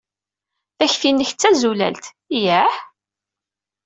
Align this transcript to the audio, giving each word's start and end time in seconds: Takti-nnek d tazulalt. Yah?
Takti-nnek 0.77 1.31
d 1.33 1.37
tazulalt. 1.41 2.05
Yah? 2.43 2.73